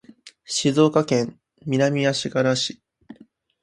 [0.47, 2.81] 静岡県南足柄市